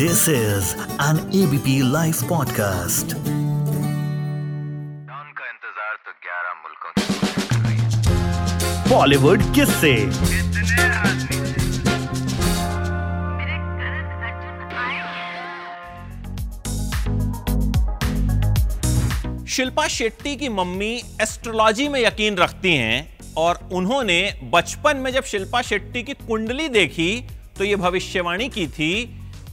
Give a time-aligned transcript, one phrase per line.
[0.00, 3.12] This is an ABP Life podcast.
[5.14, 7.04] उनका इंतज़ार तो 11 मुल्कों की
[8.90, 9.94] बॉलीवुड किससे।
[19.48, 22.98] शिल्पा शेट्टी की मम्मी एस्ट्रोलॉजी में यकीन रखती हैं
[23.38, 24.20] और उन्होंने
[24.54, 27.12] बचपन में जब शिल्पा शेट्टी की कुंडली देखी
[27.58, 28.92] तो ये भविष्यवाणी की थी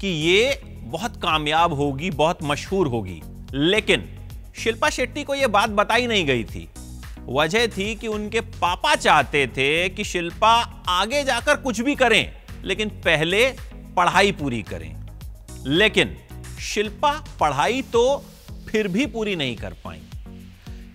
[0.03, 3.21] कि ये बहुत कामयाब होगी, बहुत मशहूर होगी।
[3.53, 4.03] लेकिन
[4.57, 6.67] शिल्पा शेट्टी को यह बात बताई नहीं गई थी।
[7.29, 10.51] वजह थी कि उनके पापा चाहते थे कि शिल्पा
[10.89, 13.47] आगे जाकर कुछ भी करें, लेकिन पहले
[13.95, 14.91] पढ़ाई पूरी करें।
[15.67, 16.15] लेकिन
[16.63, 18.03] शिल्पा पढ़ाई तो
[18.69, 20.01] फिर भी पूरी नहीं कर पाई।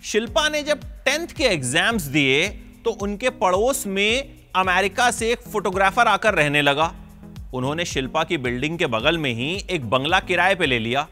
[0.03, 2.47] शिल्पा ने जब टेंथ के एग्ज़ाम्स दिए
[2.85, 6.93] तो उनके पड़ोस में अमेरिका से एक फोटोग्राफर आकर रहने लगा।
[7.53, 11.07] उन्होंने शिल्पा की बिल्डिंग के बगल में ही एक बंगला किराए पे ले लिया।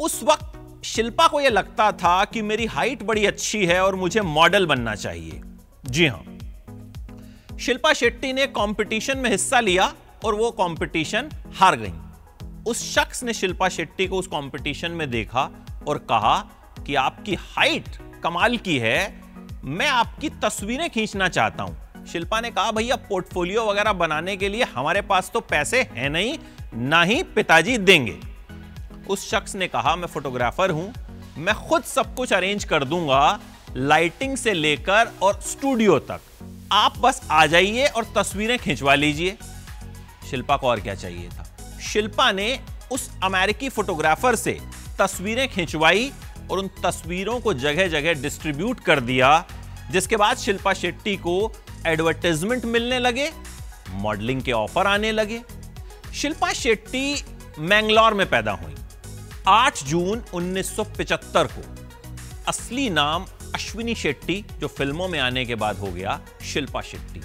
[0.00, 4.20] उस वक्त शिल्पा को यह लगता था कि मेरी हाइट बड़ी अच्छी है और मुझे
[4.20, 5.40] मॉडल बनना चाहिए।
[5.86, 9.92] जी हाँ। शिल्पा शेट्टी ने कंपटीशन में हिस्सा लिया
[10.24, 11.92] और वो कंपटीशन हार गई।
[12.66, 15.50] उस शख्स ने शिल्पा शेट्टी को उस कंपटीशन में देखा
[15.88, 16.38] और कहा
[16.86, 19.22] कि आपकी हाइट कमाल की है,
[19.64, 24.64] मैं आपकी तस्वीरें खींचना चाहता हूँ। शिल्पा ने कहा, भैया, पोर्टफोलियो वगैरह बनाने के लिए
[24.64, 26.36] हमारे पास तो पैसे हैं नहीं,
[26.74, 28.18] ना ही पिताजी देंगे।
[29.08, 30.92] उस शख्स ने कहा, मैं फोटोग्राफर हूँ,
[31.38, 33.38] मैं खुद सब कुछ अरेंज कर दूँगा
[33.76, 36.20] लाइटिंग से लेकर और स्टूडियो तक।
[36.72, 39.36] आप बस आ जाइए और तस्वीरें खिंचवा लीजिए।
[40.30, 41.46] शिल्पा को और क्या चाहिए था?
[41.82, 42.58] शिल्पा ने
[42.92, 44.58] उस अमेरिकी फोटोग्राफर से
[44.98, 46.10] तस्वीरें खिंचवाई
[46.50, 49.44] और उन तस्वीरों को जगह जगह डिस्ट्रीब्यूट कर दिया,
[49.90, 51.52] जिसके बाद शिल्पा शेट्टी को
[51.86, 53.30] एडवर्टाइजमेंट मिलने लगे
[53.90, 55.40] मॉडलिंग के ऑफ़र आने लगे।
[56.14, 57.22] शिल्पा शेट्टी
[57.58, 58.74] मैंगलोर में पैदा हुई।
[59.48, 61.62] 8 जून 1975 को।
[62.48, 66.20] असली नाम अश्विनी शेट्टी, जो फ़िल्मों में आने के बाद हो गया
[66.52, 67.20] शिल्पा शेट्टी।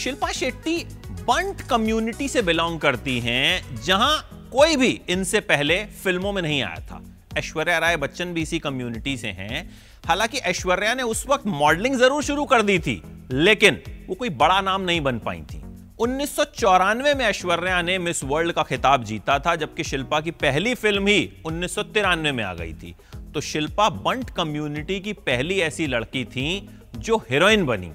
[0.00, 0.76] शिल्पा शेट्टी
[1.08, 6.80] बंट कम्युनिटी से बिलोंग करती हैं, जहाँ कोई भी इनसे पहले फ़िल्मों में नहीं आया
[6.86, 9.70] था। ऐश्वर्या राय बच्चन भी इसी कम्युनिटी से हैं।
[10.06, 13.02] हालाँकि ऐश्वर्या ने उस वक्त मॉडलिंग ज़रूर शुरू कर दी थी,
[13.32, 15.62] लेकिन वो कोई बड़ा नाम नहीं बन पाई थी।
[15.98, 20.30] उन्नीस सौ चौरानवे में ऐश्वर्या ने मिस वर्ल्ड का खिताब जीता था, जबकि शिल्पा की
[20.30, 22.94] पहली फ़िल्म ही उन्नीस सौ तिरानवे में आ गई थी।
[23.34, 27.92] तो शिल्पा बंट कम्युनिटी की पहली ऐसी लड़की थी जो हीरोइन बनी।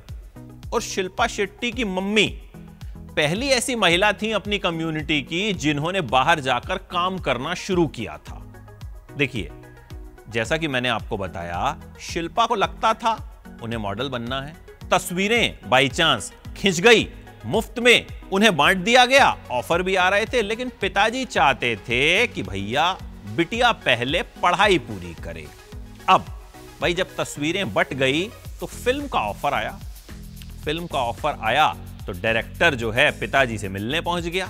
[0.73, 2.27] और शिल्पा शेट्टी की मम्मी
[3.15, 8.44] पहली ऐसी महिला थी अपनी कम्युनिटी की, जिन्होंने बाहर जाकर काम करना शुरू किया था।
[9.17, 9.49] देखिए,
[10.29, 14.55] जैसा कि मैंने आपको बताया, शिल्पा को लगता था उन्हें मॉडल बनना है।
[14.91, 17.07] तस्वीरें बाई चांस खिंच गई।
[17.45, 22.27] मुफ़्त में उन्हें बांट दिया गया। ऑफ़र भी आ रहे थे, लेकिन पिताजी चाहते थे
[22.27, 22.97] कि भैया,
[23.35, 25.47] बिटिया पहले पढ़ाई पूरी करे।
[26.09, 26.25] अब,
[26.81, 29.79] भाई, जब तस्वीरें बट गई तो फ़िल्म का ऑफ़र आया।
[30.65, 31.75] फ़िल्म का ऑफ़र आया
[32.07, 34.49] तो डायरेक्टर जो है पिताजी से मिलने पहुँच गया।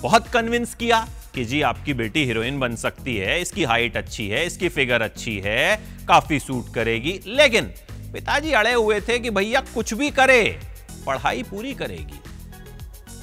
[0.00, 4.46] बहुत कन्विंस किया। कि जी, आपकी बेटी हीरोइन बन सकती है, इसकी हाइट अच्छी है,
[4.46, 5.76] इसकी फिगर अच्छी है,
[6.08, 7.64] काफ़ी सूट करेगी। लेकिन
[8.12, 10.58] पिताजी अड़े हुए थे कि भैया कुछ भी करे,
[11.06, 12.20] पढ़ाई पूरी करेगी।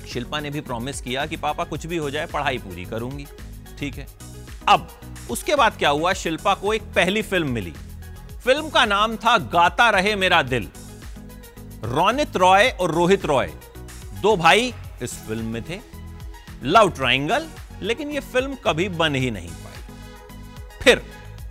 [0.09, 3.25] शिल्पा ने भी प्रॉमिस किया कि पापा कुछ भी हो जाए, पढ़ाई पूरी करूँगी।
[3.79, 4.07] ठीक है।
[4.69, 4.87] अब
[5.29, 6.13] उसके बाद क्या हुआ?
[6.13, 7.73] शिल्पा को एक पहली फ़िल्म मिली।
[8.43, 10.69] फ़िल्म का नाम था गाता रहे मेरा दिल।
[11.83, 13.51] रोनित रॉय और रोहित रॉय।
[14.21, 15.79] दो भाई इस फ़िल्म में थे।
[16.63, 17.47] लव ट्रायंगल
[17.83, 21.01] लेकिन यह फ़िल्म कभी बन ही नहीं पाई। फिर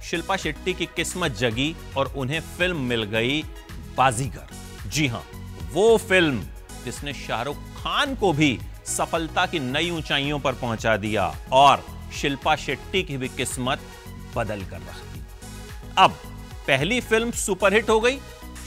[0.02, 3.42] शिल्पा शेट्टी की किस्मत जगी और उन्हें फ़िल्म मिल गई
[3.96, 5.24] बाजीगर। जी हाँ,
[5.72, 6.42] वो फ़िल्म
[6.84, 11.84] जिसने शाहरुख खान को भी सफलता की नई ऊंचाइयों पर पहुँचा दिया और
[12.20, 13.80] शिल्पा शेट्टी की भी किस्मत
[14.36, 15.20] बदल कर रख दी।
[15.98, 16.10] अब
[16.66, 18.18] पहली फ़िल्म सुपरहिट हो गई।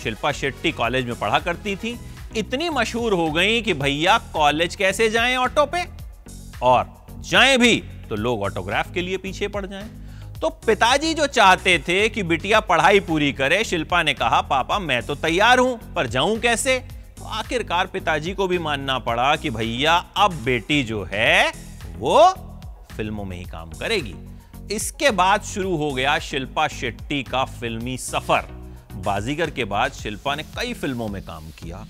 [0.04, 1.98] शिल्पा शेट्टी कॉलेज में पढ़ा करती थी।
[2.38, 5.84] इतनी मशहूर हो गई कि भैया कॉलेज कैसे जाएँ ऑटो पे?
[6.62, 6.95] और
[7.30, 7.76] जाएँ भी
[8.10, 9.90] तो लोग ऑटोग्राफ के लिए पीछे पड़ जाएँ।
[10.42, 15.02] तो पिताजी जो चाहते थे कि बिटिया पढ़ाई पूरी करे, शिल्पा ने कहा, पापा, मैं
[15.04, 16.78] तो तैयार हूँ, पर जाऊँ कैसे?
[17.18, 21.52] तो आखिरकार पिताजी को भी मानना पड़ा कि भैया, अब बेटी जो है,
[21.98, 22.28] वो
[22.96, 24.16] फ़िल्मों में ही काम करेगी।
[24.76, 28.48] इसके बाद शुरू हो गया शिल्पा शेट्टी का फिल्मी सफ़र।
[28.96, 31.86] बाजीगर के बाद शिल्पा ने कई फ़िल्मों में काम किया,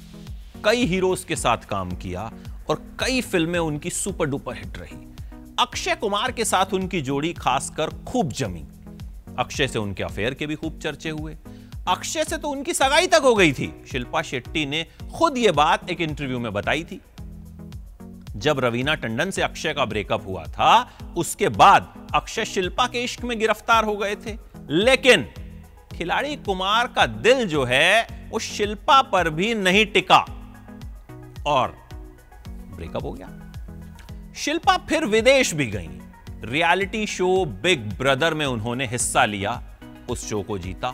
[0.66, 2.32] कई हीरोज के साथ काम किया,
[2.70, 4.98] और कई फ़िल्में उनकी सुपर डुपर हिट रही।
[5.60, 8.66] अक्षय कुमार के साथ उनकी जोड़ी खासकर खूब जमी।
[9.40, 11.38] अक्षय से उनके अफेयर के भी खूब चर्चे हुए।
[11.88, 14.88] अक्षय से तो उनकी सगाई तक हो गई थी। शिल्पा शेट्टी ने
[15.18, 17.02] खुद यह बात एक इंटरव्यू में बताई थी।
[18.36, 23.24] जब रवीना टंडन से अक्षय का ब्रेकअप हुआ था, उसके बाद अक्षय शिल्पा के इश्क
[23.24, 24.38] में गिरफ़्तार हो गए थे।
[24.69, 25.24] लेकिन
[25.98, 30.25] खिलाड़ी कुमार का दिल जो है, वो शिल्पा पर भी नहीं टिका।
[31.48, 31.78] और
[32.75, 33.45] ब्रेकअप हो गया।
[34.36, 35.88] शिल्पा फिर विदेश भी गई।
[36.44, 39.62] रियलिटी शो बिग ब्रदर में उन्होंने हिस्सा लिया।
[40.10, 40.94] उस शो को जीता।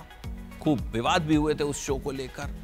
[0.61, 2.55] खूब विवाद भी हुए थे उस शो को लेकर।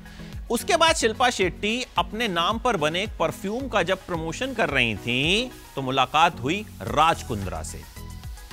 [0.51, 4.95] उसके बाद शिल्पा शेट्टी अपने नाम पर बने एक परफ्यूम का जब प्रमोशन कर रही
[4.95, 7.81] थी तो मुलाकात हुई राज कुंद्रा से।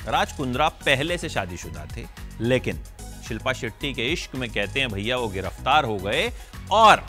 [0.07, 2.05] राज कुंद्रा पहले से शादीशुदा थे,
[2.41, 2.83] लेकिन
[3.27, 6.31] शिल्पा शेट्टी के इश्क में कहते हैं, भैया, वो गिरफ़्तार हो गए।
[6.71, 7.05] और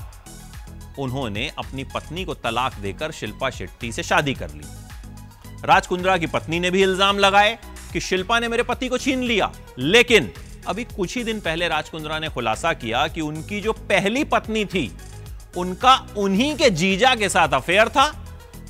[0.98, 4.64] उन्होंने अपनी पत्नी को तलाक देकर शिल्पा शेट्टी से शादी कर ली।
[5.64, 7.58] राज कुंद्रा की पत्नी ने भी इल्ज़ाम लगाए
[7.92, 10.30] कि शिल्पा ने मेरे पति को छीन लिया। लेकिन
[10.66, 14.64] अभी कुछ ही दिन पहले राज कुंद्रा ने खुलासा किया कि उनकी जो पहली पत्नी
[14.64, 14.90] थी,
[15.56, 18.06] उनका उन्हीं के जीजा के साथ अफेयर था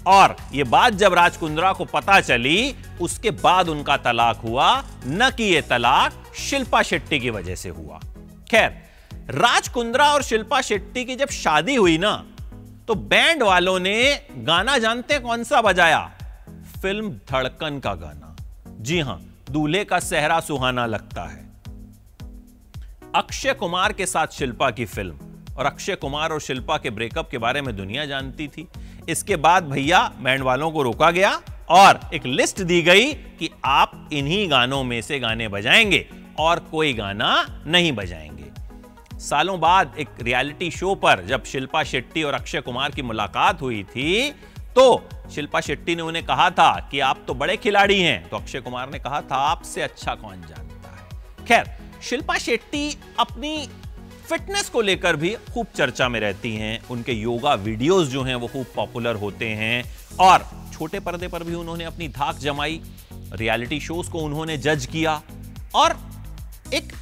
[0.06, 4.70] और यह बात जब राज कुंद्रा को पता चली, उसके बाद उनका तलाक हुआ।
[5.06, 8.00] न कि यह तलाक शिल्पा शेट्टी की वजह से हुआ।
[8.50, 8.70] खैर,
[9.30, 12.14] राज कुंद्रा और शिल्पा शेट्टी की जब शादी हुई ना
[12.88, 13.96] तो बैंड वालों ने
[14.38, 16.10] गाना जानते कौन सा बजाया?
[16.86, 18.36] फ़िल्म धड़कन का गाना।
[18.80, 21.46] जी हाँ, दूल्हे का सेहरा सुहाना लगता है।
[23.14, 25.16] अक्षय कुमार के साथ शिल्पा की फ़िल्म,
[25.58, 28.68] और अक्षय कुमार और शिल्पा के ब्रेकअप के बारे में दुनिया जानती थी।
[29.08, 34.08] इसके बाद भैया बैंड वालों को रोका गया, और एक लिस्ट दी गई कि आप
[34.12, 38.50] इन्हीं गानों में से गाने बजाएँगे, और कोई गाना नहीं बजाएँगे।
[39.18, 43.84] सालों बाद एक रियलिटी शो पर जब शिल्पा शेट्टी और अक्षय कुमार की मुलाकात हुई
[43.84, 44.34] थी
[44.76, 48.61] तो शिल्पा शेट्टी ने उन्हें कहा था कि आप तो बड़े खिलाड़ी हैं। तो अक्षय
[48.61, 51.25] कुमार ने कहा था, आपसे अच्छा कौन जानता है?
[51.46, 53.69] खैर, शिल्पा शेट्टी अपनी
[54.28, 58.46] फिटनेस को लेकर भी खूब चर्चा में रहती हैं। उनके योगा वीडियोस जो हैं, वो
[58.46, 59.84] खूब पॉपुलर होते हैं।
[60.20, 62.81] और छोटे पर्दे पर भी उन्होंने अपनी धाक जमाई।
[63.12, 65.22] रियलिटी शोज़ को उन्होंने जज किया।
[65.75, 65.96] और
[66.75, 66.93] एक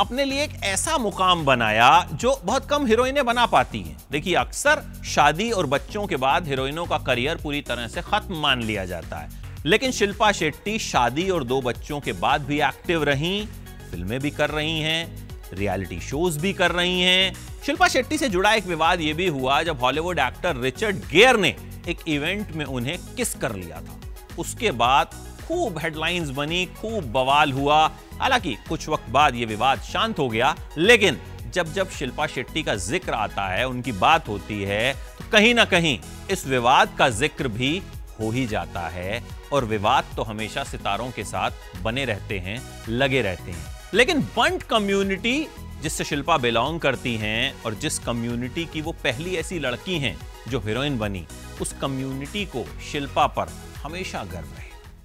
[0.00, 5.02] अपने लिए एक ऐसा मुकाम बनाया जो बहुत कम हीरोइनें बना पाती हैं। देखिए, अक्सर
[5.04, 9.16] शादी और बच्चों के बाद हीरोइनों का करियर पूरी तरह से खत्म मान लिया जाता
[9.16, 9.28] है।
[9.66, 13.46] लेकिन शिल्पा शेट्टी शादी और दो बच्चों के बाद भी एक्टिव रहीं,
[13.90, 17.34] फ़िल्में भी कर रही हैं, रियलिटी शोज़ भी कर रही हैं।
[17.66, 21.56] शिल्पा शेट्टी से जुड़ा एक विवाद यह भी हुआ जब हॉलीवुड एक्टर रिचर्ड गेयर ने
[21.88, 24.00] एक इवेंट में उन्हें किस कर लिया था।
[24.38, 25.10] उसके बाद
[25.46, 27.86] खूब हेडलाइंस बनी, खूब बवाल हुआ।
[28.20, 31.18] हालाँकि कुछ वक्त बाद यह विवाद शांत हो गया, लेकिन
[31.54, 35.64] जब जब शिल्पा शेट्टी का ज़िक्र आता है, उनकी बात होती है तो कहीं ना
[35.64, 35.98] कहीं
[36.30, 37.82] इस विवाद का ज़िक्र भी
[38.20, 43.22] हो ही जाता है और विवाद तो हमेशा सितारों के साथ बने रहते हैं, लगे
[43.22, 43.64] रहते हैं।
[43.94, 45.46] लेकिन बंट कम्युनिटी
[45.82, 50.16] जिससे शिल्पा बिलोंग करती हैं और जिस कम्युनिटी की वो पहली ऐसी लड़की हैं,
[50.48, 51.26] जो हीरोइन बनी,
[51.60, 53.52] उस कम्युनिटी को शिल्पा पर
[53.84, 54.63] हमेशा गर्व रहे